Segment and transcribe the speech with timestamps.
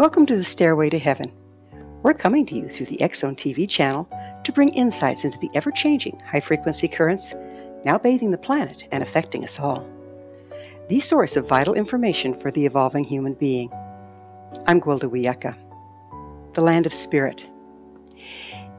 [0.00, 1.30] Welcome to the Stairway to Heaven.
[2.02, 4.08] We're coming to you through the Zone TV channel
[4.44, 7.34] to bring insights into the ever changing high frequency currents
[7.84, 9.86] now bathing the planet and affecting us all.
[10.88, 13.70] The source of vital information for the evolving human being.
[14.66, 15.54] I'm Gwilda Wiyaka.
[16.54, 17.46] The Land of Spirit.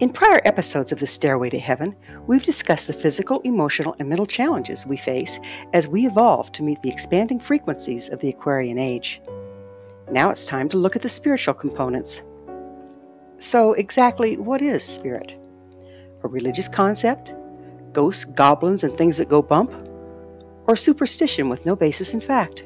[0.00, 4.26] In prior episodes of The Stairway to Heaven, we've discussed the physical, emotional, and mental
[4.26, 5.40] challenges we face
[5.72, 9.22] as we evolve to meet the expanding frequencies of the Aquarian Age.
[10.10, 12.22] Now it's time to look at the spiritual components.
[13.38, 15.36] So, exactly what is spirit?
[16.22, 17.34] A religious concept?
[17.92, 19.72] Ghosts, goblins, and things that go bump?
[20.68, 22.64] Or superstition with no basis in fact?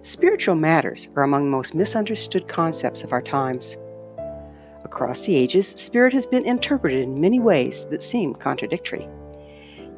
[0.00, 3.76] Spiritual matters are among the most misunderstood concepts of our times.
[4.82, 9.06] Across the ages, spirit has been interpreted in many ways that seem contradictory.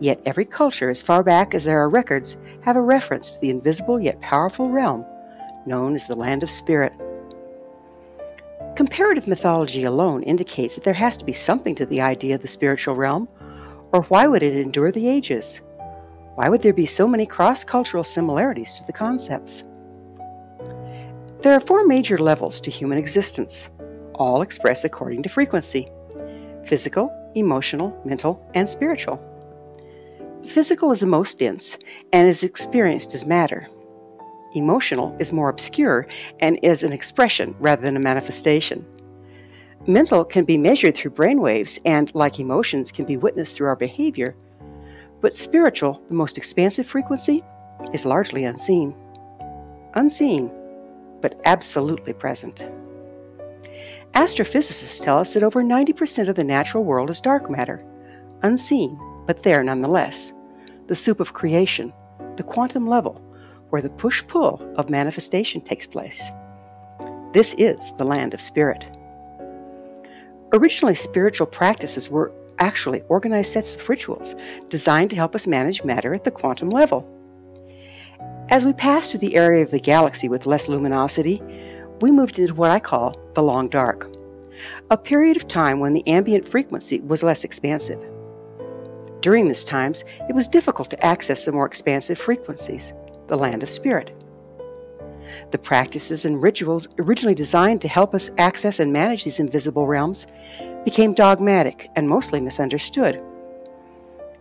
[0.00, 3.50] Yet every culture, as far back as there are records, have a reference to the
[3.50, 5.04] invisible yet powerful realm
[5.68, 6.92] known as the land of spirit.
[8.74, 12.48] Comparative mythology alone indicates that there has to be something to the idea of the
[12.48, 13.28] spiritual realm,
[13.92, 15.60] or why would it endure the ages?
[16.34, 19.64] Why would there be so many cross cultural similarities to the concepts?
[21.42, 23.68] There are four major levels to human existence
[24.18, 25.88] all expressed according to frequency
[26.66, 29.18] physical, emotional, mental, and spiritual.
[30.44, 31.78] Physical is the most dense
[32.12, 33.66] and is experienced as matter.
[34.54, 36.06] Emotional is more obscure
[36.40, 38.86] and is an expression rather than a manifestation.
[39.86, 44.34] Mental can be measured through brainwaves and, like emotions, can be witnessed through our behavior.
[45.20, 47.42] But spiritual, the most expansive frequency,
[47.92, 48.94] is largely unseen.
[49.94, 50.50] Unseen,
[51.20, 52.70] but absolutely present.
[54.14, 57.84] Astrophysicists tell us that over 90% of the natural world is dark matter,
[58.42, 60.32] unseen, but there nonetheless.
[60.86, 61.92] The soup of creation,
[62.36, 63.20] the quantum level,
[63.70, 66.30] where the push pull of manifestation takes place.
[67.32, 68.88] This is the land of spirit.
[70.52, 74.34] Originally, spiritual practices were actually organized sets of rituals
[74.68, 77.06] designed to help us manage matter at the quantum level.
[78.48, 81.42] As we pass through the area of the galaxy with less luminosity,
[82.00, 84.10] we moved into what I call the long dark,
[84.90, 88.00] a period of time when the ambient frequency was less expansive.
[89.20, 92.92] During this times, it was difficult to access the more expansive frequencies,
[93.28, 94.12] the land of spirit.
[95.50, 100.26] The practices and rituals originally designed to help us access and manage these invisible realms
[100.84, 103.20] became dogmatic and mostly misunderstood.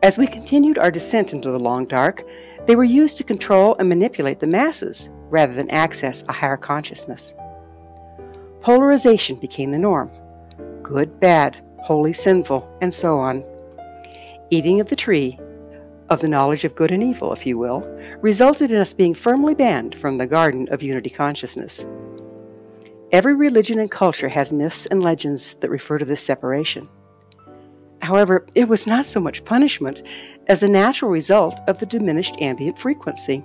[0.03, 2.23] As we continued our descent into the long dark,
[2.65, 7.33] they were used to control and manipulate the masses rather than access a higher consciousness.
[8.61, 10.11] Polarization became the norm
[10.83, 13.43] good, bad, holy, sinful, and so on.
[14.49, 15.37] Eating of the tree,
[16.09, 17.81] of the knowledge of good and evil, if you will,
[18.21, 21.85] resulted in us being firmly banned from the garden of unity consciousness.
[23.11, 26.87] Every religion and culture has myths and legends that refer to this separation.
[28.01, 30.03] However, it was not so much punishment
[30.47, 33.43] as the natural result of the diminished ambient frequency.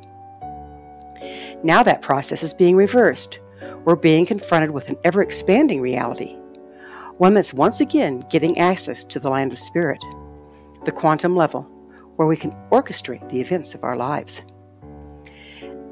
[1.63, 3.39] Now that process is being reversed
[3.85, 6.37] we're being confronted with an ever expanding reality,
[7.19, 10.03] one that's once again getting access to the land of spirit,
[10.85, 11.69] the quantum level,
[12.23, 14.43] where we can orchestrate the events of our lives.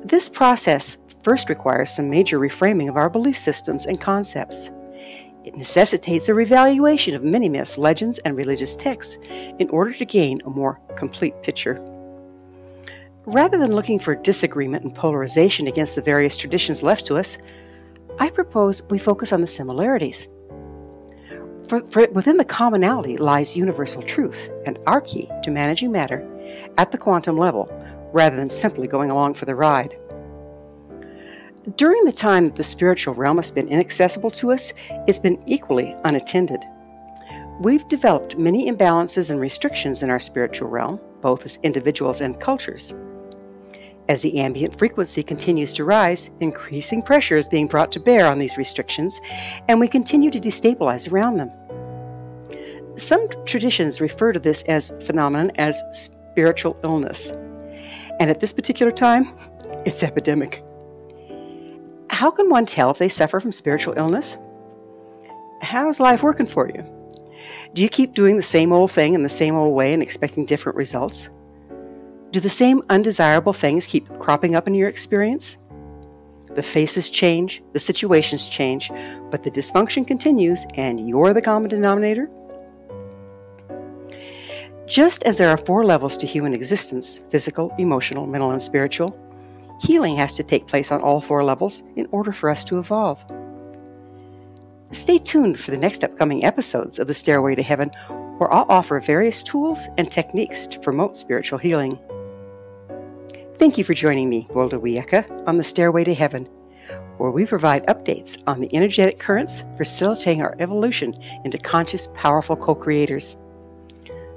[0.04, 4.70] This process first requires some major reframing of our belief systems and concepts.
[5.44, 9.18] It necessitates a revaluation of many myths, legends, and religious texts
[9.58, 11.80] in order to gain a more complete picture.
[13.26, 17.38] Rather than looking for disagreement and polarization against the various traditions left to us,
[18.20, 20.28] I propose we focus on the similarities.
[21.70, 26.28] For, for within the commonality lies universal truth and our key to managing matter
[26.78, 27.70] at the quantum level
[28.12, 29.96] rather than simply going along for the ride.
[31.76, 34.72] During the time that the spiritual realm has been inaccessible to us,
[35.06, 36.60] it's been equally unattended.
[37.60, 42.92] We've developed many imbalances and restrictions in our spiritual realm, both as individuals and cultures.
[44.08, 48.40] As the ambient frequency continues to rise, increasing pressure is being brought to bear on
[48.40, 49.20] these restrictions,
[49.68, 51.52] and we continue to destabilize around them.
[53.00, 57.30] Some traditions refer to this as phenomenon as spiritual illness,
[58.20, 59.26] and at this particular time,
[59.86, 60.62] it's epidemic.
[62.10, 64.36] How can one tell if they suffer from spiritual illness?
[65.62, 66.84] How's life working for you?
[67.72, 70.44] Do you keep doing the same old thing in the same old way and expecting
[70.44, 71.30] different results?
[72.32, 75.56] Do the same undesirable things keep cropping up in your experience?
[76.54, 78.92] The faces change, the situations change,
[79.30, 82.28] but the dysfunction continues, and you're the common denominator?
[84.90, 89.16] Just as there are four levels to human existence physical, emotional, mental, and spiritual
[89.80, 93.24] Healing has to take place on all four levels in order for us to evolve.
[94.90, 97.90] Stay tuned for the next upcoming episodes of The Stairway to Heaven,
[98.36, 101.98] where I'll offer various tools and techniques to promote spiritual healing.
[103.56, 106.46] Thank you for joining me, Gwilda Wiyaka, on The Stairway to Heaven,
[107.16, 111.14] where we provide updates on the energetic currents facilitating our evolution
[111.44, 113.36] into conscious, powerful co creators.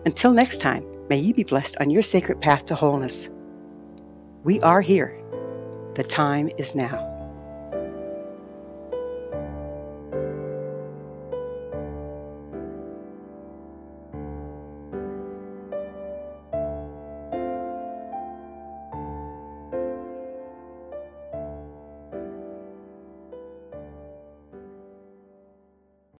[0.05, 3.29] Until next time, may you be blessed on your sacred path to wholeness.
[4.43, 5.17] We are here.
[5.95, 7.12] The time is now.